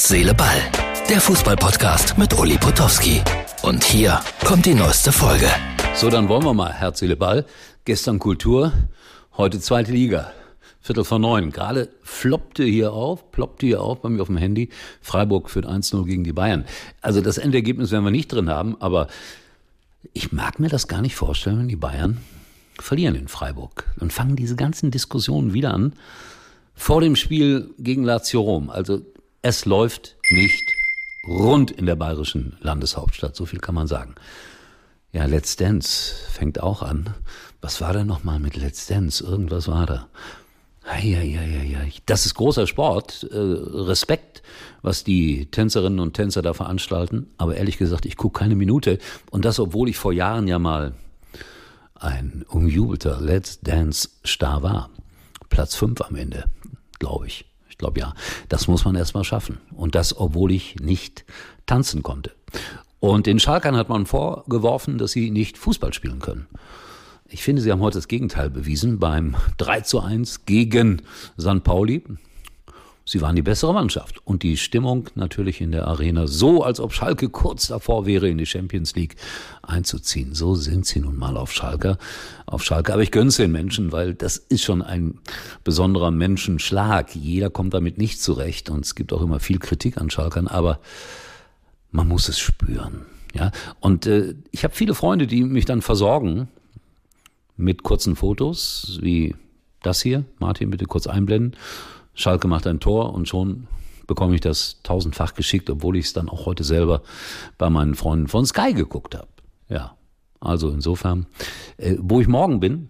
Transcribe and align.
Herz, 0.00 0.08
Seele, 0.08 0.32
Ball. 0.32 0.62
Der 1.10 1.20
Fußballpodcast 1.20 2.16
mit 2.16 2.32
Uli 2.38 2.56
Potowski. 2.56 3.20
Und 3.62 3.84
hier 3.84 4.18
kommt 4.46 4.64
die 4.64 4.72
neueste 4.72 5.12
Folge. 5.12 5.46
So, 5.94 6.08
dann 6.08 6.26
wollen 6.30 6.42
wir 6.42 6.54
mal 6.54 6.72
Herz, 6.72 7.00
Seele, 7.00 7.16
Ball. 7.16 7.44
Gestern 7.84 8.18
Kultur, 8.18 8.72
heute 9.36 9.60
zweite 9.60 9.92
Liga. 9.92 10.32
Viertel 10.80 11.04
vor 11.04 11.18
neun. 11.18 11.50
Gerade 11.50 11.90
floppte 12.02 12.64
hier 12.64 12.94
auf, 12.94 13.30
ploppte 13.30 13.66
hier 13.66 13.82
auf 13.82 14.00
bei 14.00 14.08
mir 14.08 14.22
auf 14.22 14.28
dem 14.28 14.38
Handy. 14.38 14.70
Freiburg 15.02 15.50
führt 15.50 15.66
1-0 15.66 16.06
gegen 16.06 16.24
die 16.24 16.32
Bayern. 16.32 16.64
Also 17.02 17.20
das 17.20 17.36
Endergebnis 17.36 17.90
werden 17.90 18.04
wir 18.04 18.10
nicht 18.10 18.32
drin 18.32 18.48
haben, 18.48 18.80
aber 18.80 19.06
ich 20.14 20.32
mag 20.32 20.60
mir 20.60 20.70
das 20.70 20.88
gar 20.88 21.02
nicht 21.02 21.14
vorstellen, 21.14 21.58
wenn 21.58 21.68
die 21.68 21.76
Bayern 21.76 22.16
verlieren 22.78 23.16
in 23.16 23.28
Freiburg. 23.28 23.84
Dann 23.98 24.10
fangen 24.10 24.34
diese 24.34 24.56
ganzen 24.56 24.90
Diskussionen 24.90 25.52
wieder 25.52 25.74
an. 25.74 25.92
Vor 26.74 27.02
dem 27.02 27.16
Spiel 27.16 27.74
gegen 27.78 28.02
Lazio 28.02 28.40
Rom. 28.40 28.70
Also 28.70 29.02
es 29.42 29.64
läuft 29.64 30.16
nicht 30.30 30.72
rund 31.26 31.70
in 31.70 31.86
der 31.86 31.96
bayerischen 31.96 32.56
Landeshauptstadt, 32.60 33.36
so 33.36 33.46
viel 33.46 33.60
kann 33.60 33.74
man 33.74 33.86
sagen. 33.86 34.14
Ja, 35.12 35.24
Let's 35.26 35.56
Dance 35.56 36.14
fängt 36.30 36.62
auch 36.62 36.82
an. 36.82 37.14
Was 37.60 37.80
war 37.80 37.92
da 37.92 38.04
nochmal 38.04 38.38
mit 38.38 38.56
Let's 38.56 38.86
Dance? 38.86 39.24
Irgendwas 39.24 39.68
war 39.68 39.86
da. 39.86 40.08
Eieieiei. 40.84 41.92
Das 42.06 42.26
ist 42.26 42.34
großer 42.34 42.66
Sport. 42.66 43.28
Äh, 43.30 43.36
Respekt, 43.36 44.42
was 44.82 45.04
die 45.04 45.46
Tänzerinnen 45.50 45.98
und 45.98 46.14
Tänzer 46.14 46.42
da 46.42 46.54
veranstalten. 46.54 47.28
Aber 47.38 47.56
ehrlich 47.56 47.76
gesagt, 47.76 48.06
ich 48.06 48.16
gucke 48.16 48.38
keine 48.38 48.54
Minute. 48.54 48.98
Und 49.30 49.44
das, 49.44 49.58
obwohl 49.58 49.88
ich 49.88 49.98
vor 49.98 50.12
Jahren 50.12 50.48
ja 50.48 50.58
mal 50.58 50.94
ein 51.96 52.44
umjubelter 52.48 53.20
Let's 53.20 53.60
Dance-Star 53.60 54.62
war. 54.62 54.90
Platz 55.50 55.74
fünf 55.74 56.00
am 56.00 56.14
Ende, 56.14 56.44
glaube 56.98 57.26
ich. 57.26 57.49
Glaube 57.80 58.00
ja. 58.00 58.14
Das 58.50 58.68
muss 58.68 58.84
man 58.84 58.94
erstmal 58.94 59.24
schaffen. 59.24 59.58
Und 59.74 59.94
das, 59.94 60.14
obwohl 60.16 60.52
ich 60.52 60.76
nicht 60.76 61.24
tanzen 61.64 62.02
konnte. 62.02 62.32
Und 63.00 63.26
den 63.26 63.40
Schalkern 63.40 63.74
hat 63.74 63.88
man 63.88 64.04
vorgeworfen, 64.04 64.98
dass 64.98 65.12
sie 65.12 65.30
nicht 65.30 65.56
Fußball 65.56 65.94
spielen 65.94 66.18
können. 66.18 66.46
Ich 67.26 67.42
finde, 67.42 67.62
sie 67.62 67.72
haben 67.72 67.80
heute 67.80 67.96
das 67.96 68.06
Gegenteil 68.06 68.50
bewiesen 68.50 68.98
beim 68.98 69.34
3 69.56 69.80
zu 69.80 70.00
1 70.00 70.44
gegen 70.44 71.00
St. 71.40 71.64
Pauli. 71.64 72.04
Sie 73.04 73.20
waren 73.20 73.34
die 73.34 73.42
bessere 73.42 73.74
Mannschaft. 73.74 74.24
Und 74.24 74.42
die 74.42 74.56
Stimmung 74.56 75.08
natürlich 75.14 75.60
in 75.60 75.72
der 75.72 75.88
Arena 75.88 76.26
so, 76.26 76.62
als 76.62 76.80
ob 76.80 76.92
Schalke 76.92 77.28
kurz 77.28 77.66
davor 77.66 78.06
wäre, 78.06 78.28
in 78.28 78.38
die 78.38 78.46
Champions 78.46 78.94
League 78.94 79.16
einzuziehen. 79.62 80.34
So 80.34 80.54
sind 80.54 80.86
sie 80.86 81.00
nun 81.00 81.16
mal 81.16 81.36
auf 81.36 81.52
Schalke. 81.52 81.98
Auf 82.46 82.62
Schalke. 82.62 82.92
Aber 82.92 83.02
ich 83.02 83.10
gönn's 83.10 83.36
den 83.36 83.52
Menschen, 83.52 83.92
weil 83.92 84.14
das 84.14 84.36
ist 84.36 84.62
schon 84.62 84.82
ein 84.82 85.18
besonderer 85.64 86.10
Menschenschlag. 86.10 87.14
Jeder 87.16 87.50
kommt 87.50 87.74
damit 87.74 87.98
nicht 87.98 88.22
zurecht. 88.22 88.70
Und 88.70 88.84
es 88.84 88.94
gibt 88.94 89.12
auch 89.12 89.22
immer 89.22 89.40
viel 89.40 89.58
Kritik 89.58 89.98
an 89.98 90.10
Schalkern. 90.10 90.46
Aber 90.46 90.80
man 91.90 92.06
muss 92.06 92.28
es 92.28 92.38
spüren. 92.38 93.06
Ja, 93.34 93.52
und 93.78 94.06
äh, 94.06 94.34
ich 94.50 94.64
habe 94.64 94.74
viele 94.74 94.94
Freunde, 94.94 95.26
die 95.26 95.44
mich 95.44 95.64
dann 95.64 95.82
versorgen 95.82 96.48
mit 97.56 97.82
kurzen 97.82 98.16
Fotos, 98.16 98.98
wie 99.02 99.36
das 99.82 100.02
hier. 100.02 100.24
Martin, 100.38 100.70
bitte 100.70 100.86
kurz 100.86 101.06
einblenden. 101.06 101.56
Schalke 102.14 102.48
macht 102.48 102.66
ein 102.66 102.80
Tor 102.80 103.14
und 103.14 103.28
schon 103.28 103.66
bekomme 104.06 104.34
ich 104.34 104.40
das 104.40 104.80
tausendfach 104.82 105.34
geschickt, 105.34 105.70
obwohl 105.70 105.96
ich 105.96 106.06
es 106.06 106.12
dann 106.12 106.28
auch 106.28 106.46
heute 106.46 106.64
selber 106.64 107.02
bei 107.58 107.70
meinen 107.70 107.94
Freunden 107.94 108.26
von 108.26 108.44
Sky 108.44 108.74
geguckt 108.74 109.14
habe. 109.14 109.28
Ja, 109.68 109.96
also 110.40 110.70
insofern, 110.70 111.26
äh, 111.76 111.96
wo 112.00 112.20
ich 112.20 112.26
morgen 112.26 112.58
bin, 112.58 112.88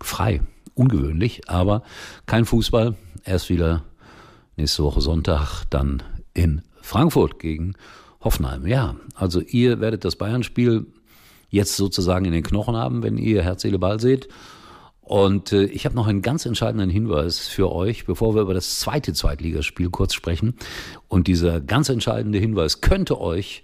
frei, 0.00 0.42
ungewöhnlich, 0.74 1.48
aber 1.48 1.82
kein 2.26 2.44
Fußball. 2.44 2.96
Erst 3.24 3.48
wieder 3.48 3.82
nächste 4.56 4.82
Woche 4.82 5.00
Sonntag, 5.00 5.64
dann 5.70 6.02
in 6.34 6.62
Frankfurt 6.80 7.38
gegen 7.38 7.74
Hoffenheim. 8.22 8.66
Ja, 8.66 8.96
also 9.14 9.40
ihr 9.40 9.80
werdet 9.80 10.04
das 10.04 10.16
Bayern-Spiel 10.16 10.86
jetzt 11.48 11.76
sozusagen 11.76 12.24
in 12.24 12.32
den 12.32 12.42
Knochen 12.42 12.76
haben, 12.76 13.02
wenn 13.02 13.18
ihr 13.18 13.42
Herz, 13.42 13.62
Seele, 13.62 13.78
Ball 13.78 14.00
seht. 14.00 14.28
Und 15.06 15.52
äh, 15.52 15.66
ich 15.66 15.84
habe 15.84 15.94
noch 15.94 16.08
einen 16.08 16.20
ganz 16.20 16.46
entscheidenden 16.46 16.90
Hinweis 16.90 17.46
für 17.46 17.70
euch, 17.70 18.06
bevor 18.06 18.34
wir 18.34 18.42
über 18.42 18.54
das 18.54 18.80
zweite 18.80 19.12
Zweitligaspiel 19.12 19.88
kurz 19.88 20.14
sprechen. 20.14 20.56
Und 21.06 21.28
dieser 21.28 21.60
ganz 21.60 21.88
entscheidende 21.88 22.40
Hinweis 22.40 22.80
könnte 22.80 23.20
euch 23.20 23.62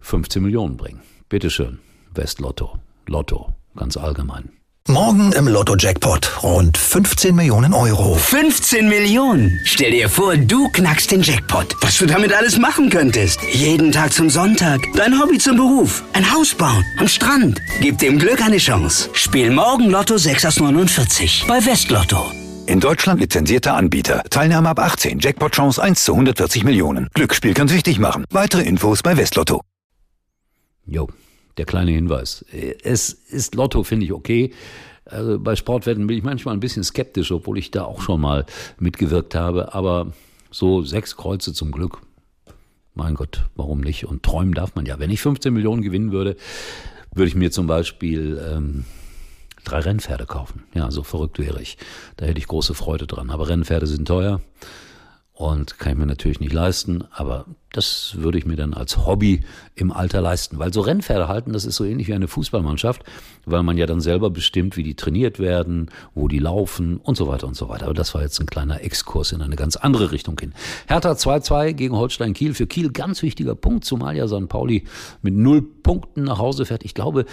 15 0.00 0.42
Millionen 0.42 0.76
bringen. 0.76 1.00
Bitteschön, 1.30 1.78
Westlotto, 2.12 2.78
Lotto, 3.06 3.54
ganz 3.74 3.96
allgemein. 3.96 4.50
Morgen 4.88 5.32
im 5.32 5.48
Lotto-Jackpot 5.48 6.42
rund 6.42 6.76
15 6.76 7.34
Millionen 7.34 7.72
Euro. 7.72 8.16
15 8.16 8.86
Millionen? 8.86 9.58
Stell 9.64 9.92
dir 9.92 10.10
vor, 10.10 10.36
du 10.36 10.68
knackst 10.68 11.10
den 11.10 11.22
Jackpot. 11.22 11.74
Was 11.80 11.96
du 11.96 12.04
damit 12.04 12.34
alles 12.34 12.58
machen 12.58 12.90
könntest. 12.90 13.40
Jeden 13.50 13.92
Tag 13.92 14.12
zum 14.12 14.28
Sonntag. 14.28 14.82
Dein 14.94 15.18
Hobby 15.18 15.38
zum 15.38 15.56
Beruf. 15.56 16.04
Ein 16.12 16.30
Haus 16.30 16.54
bauen. 16.54 16.84
Am 16.98 17.08
Strand. 17.08 17.62
Gib 17.80 17.96
dem 17.96 18.18
Glück 18.18 18.42
eine 18.42 18.58
Chance. 18.58 19.08
Spiel 19.14 19.50
morgen 19.50 19.88
Lotto 19.88 20.18
6 20.18 20.44
aus 20.44 20.60
49 20.60 21.46
bei 21.48 21.64
Westlotto. 21.64 22.30
In 22.66 22.78
Deutschland 22.78 23.20
lizenzierter 23.20 23.76
Anbieter. 23.76 24.22
Teilnahme 24.28 24.68
ab 24.68 24.80
18. 24.80 25.18
Jackpot-Chance 25.18 25.82
1 25.82 26.04
zu 26.04 26.12
140 26.12 26.62
Millionen. 26.62 27.08
Glücksspiel 27.14 27.54
kann 27.54 27.68
süchtig 27.68 27.98
machen. 27.98 28.26
Weitere 28.30 28.60
Infos 28.60 29.02
bei 29.02 29.16
Westlotto. 29.16 29.62
Jo, 30.86 31.08
der 31.56 31.64
kleine 31.64 31.92
Hinweis. 31.92 32.44
Es 32.82 33.10
ist 33.10 33.54
Lotto, 33.54 33.82
finde 33.82 34.06
ich 34.06 34.12
okay. 34.12 34.52
Also 35.04 35.38
bei 35.38 35.54
Sportwetten 35.54 36.06
bin 36.06 36.16
ich 36.16 36.24
manchmal 36.24 36.54
ein 36.54 36.60
bisschen 36.60 36.84
skeptisch, 36.84 37.30
obwohl 37.30 37.58
ich 37.58 37.70
da 37.70 37.84
auch 37.84 38.00
schon 38.00 38.20
mal 38.20 38.46
mitgewirkt 38.78 39.34
habe. 39.34 39.74
Aber 39.74 40.12
so 40.50 40.82
sechs 40.82 41.16
Kreuze 41.16 41.52
zum 41.52 41.72
Glück. 41.72 42.00
Mein 42.94 43.14
Gott, 43.14 43.44
warum 43.56 43.80
nicht? 43.80 44.06
Und 44.06 44.22
träumen 44.22 44.54
darf 44.54 44.74
man 44.76 44.86
ja. 44.86 44.98
Wenn 44.98 45.10
ich 45.10 45.20
15 45.20 45.52
Millionen 45.52 45.82
gewinnen 45.82 46.12
würde, 46.12 46.36
würde 47.12 47.28
ich 47.28 47.34
mir 47.34 47.50
zum 47.50 47.66
Beispiel 47.66 48.40
ähm, 48.48 48.84
drei 49.64 49.80
Rennpferde 49.80 50.26
kaufen. 50.26 50.62
Ja, 50.74 50.90
so 50.90 51.02
verrückt 51.02 51.38
wäre 51.38 51.60
ich. 51.60 51.76
Da 52.16 52.26
hätte 52.26 52.38
ich 52.38 52.46
große 52.46 52.74
Freude 52.74 53.06
dran. 53.06 53.30
Aber 53.30 53.48
Rennpferde 53.48 53.86
sind 53.86 54.06
teuer 54.06 54.40
und 55.36 55.80
kann 55.80 55.92
ich 55.92 55.98
mir 55.98 56.06
natürlich 56.06 56.38
nicht 56.38 56.52
leisten, 56.52 57.04
aber 57.10 57.46
das 57.72 58.14
würde 58.18 58.38
ich 58.38 58.46
mir 58.46 58.54
dann 58.54 58.72
als 58.72 59.04
Hobby 59.04 59.40
im 59.74 59.90
Alter 59.90 60.20
leisten. 60.20 60.60
Weil 60.60 60.72
so 60.72 60.80
Rennpferde 60.80 61.26
halten, 61.26 61.52
das 61.52 61.64
ist 61.64 61.74
so 61.74 61.84
ähnlich 61.84 62.06
wie 62.06 62.14
eine 62.14 62.28
Fußballmannschaft, 62.28 63.02
weil 63.44 63.64
man 63.64 63.76
ja 63.76 63.86
dann 63.86 64.00
selber 64.00 64.30
bestimmt, 64.30 64.76
wie 64.76 64.84
die 64.84 64.94
trainiert 64.94 65.40
werden, 65.40 65.90
wo 66.14 66.28
die 66.28 66.38
laufen 66.38 66.98
und 66.98 67.16
so 67.16 67.26
weiter 67.26 67.48
und 67.48 67.56
so 67.56 67.68
weiter. 67.68 67.86
Aber 67.86 67.94
das 67.94 68.14
war 68.14 68.22
jetzt 68.22 68.38
ein 68.38 68.46
kleiner 68.46 68.82
Exkurs 68.82 69.32
in 69.32 69.42
eine 69.42 69.56
ganz 69.56 69.74
andere 69.74 70.12
Richtung 70.12 70.38
hin. 70.38 70.54
Hertha 70.86 71.10
2-2 71.10 71.72
gegen 71.72 71.96
Holstein 71.96 72.32
Kiel. 72.32 72.54
Für 72.54 72.68
Kiel 72.68 72.92
ganz 72.92 73.22
wichtiger 73.22 73.56
Punkt, 73.56 73.84
zumal 73.84 74.16
ja 74.16 74.28
St. 74.28 74.48
Pauli 74.48 74.84
mit 75.20 75.34
null 75.34 75.62
Punkten 75.62 76.22
nach 76.22 76.38
Hause 76.38 76.64
fährt. 76.64 76.84
Ich 76.84 76.94
glaube, 76.94 77.24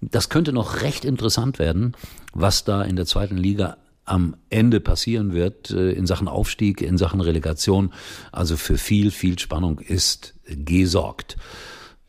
das 0.00 0.28
könnte 0.28 0.52
noch 0.52 0.82
recht 0.82 1.04
interessant 1.04 1.58
werden, 1.58 1.96
was 2.32 2.62
da 2.62 2.82
in 2.82 2.94
der 2.94 3.06
zweiten 3.06 3.36
Liga 3.36 3.78
am 4.08 4.36
Ende 4.50 4.80
passieren 4.80 5.32
wird 5.32 5.70
äh, 5.70 5.92
in 5.92 6.06
Sachen 6.06 6.28
Aufstieg, 6.28 6.80
in 6.80 6.98
Sachen 6.98 7.20
Relegation. 7.20 7.92
Also 8.32 8.56
für 8.56 8.78
viel, 8.78 9.10
viel 9.10 9.38
Spannung 9.38 9.78
ist 9.78 10.34
gesorgt. 10.46 11.36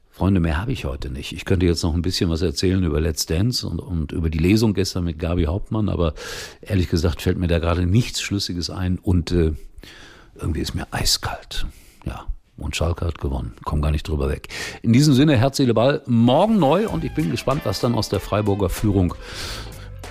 Freunde, 0.09 0.41
mehr 0.41 0.57
habe 0.57 0.73
ich 0.73 0.83
heute 0.83 1.09
nicht. 1.09 1.31
Ich 1.31 1.45
könnte 1.45 1.65
jetzt 1.65 1.81
noch 1.81 1.93
ein 1.93 2.01
bisschen 2.01 2.29
was 2.29 2.41
erzählen 2.41 2.83
über 2.83 2.99
Let's 2.99 3.25
Dance 3.25 3.65
und, 3.65 3.79
und 3.79 4.11
über 4.11 4.29
die 4.29 4.37
Lesung 4.37 4.73
gestern 4.73 5.05
mit 5.05 5.17
Gabi 5.17 5.45
Hauptmann, 5.45 5.87
aber 5.87 6.13
ehrlich 6.59 6.89
gesagt 6.89 7.21
fällt 7.21 7.37
mir 7.37 7.47
da 7.47 7.59
gerade 7.59 7.85
nichts 7.85 8.21
Schlüssiges 8.21 8.69
ein 8.69 8.99
und 8.99 9.31
äh, 9.31 9.53
irgendwie 10.35 10.59
ist 10.59 10.75
mir 10.75 10.87
eiskalt. 10.91 11.67
Ja, 12.05 12.25
und 12.57 12.75
Schalke 12.75 13.05
hat 13.05 13.19
gewonnen. 13.19 13.53
Komm 13.63 13.81
gar 13.81 13.91
nicht 13.91 14.07
drüber 14.07 14.29
weg. 14.29 14.49
In 14.81 14.91
diesem 14.91 15.13
Sinne, 15.13 15.37
Herz, 15.37 15.55
Seele, 15.55 15.73
Ball, 15.73 16.01
morgen 16.05 16.59
neu 16.59 16.89
und 16.89 17.05
ich 17.05 17.13
bin 17.13 17.31
gespannt, 17.31 17.61
was 17.63 17.79
dann 17.79 17.95
aus 17.95 18.09
der 18.09 18.19
Freiburger 18.19 18.69
Führung 18.69 19.15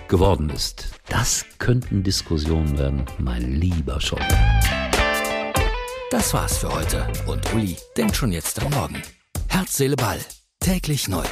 geworden 0.09 0.51
ist. 0.51 0.89
Das 1.09 1.45
könnten 1.59 2.03
Diskussionen 2.03 2.79
werden, 2.79 3.07
mein 3.19 3.61
lieber 3.61 4.01
Scholl. 4.01 4.27
Das 6.11 6.33
war's 6.33 6.59
für 6.59 6.73
heute 6.73 7.07
und 7.27 7.53
Uli 7.55 7.77
denkt 7.97 8.17
schon 8.17 8.33
jetzt 8.33 8.61
am 8.63 8.73
Morgen. 8.73 9.03
Herz, 9.49 9.77
Seele, 9.77 9.97
Ball. 9.97 10.19
Täglich 10.61 11.09
neu. 11.09 11.25